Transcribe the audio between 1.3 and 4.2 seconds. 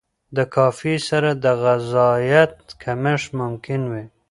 د غذایت کمښت ممکن وي.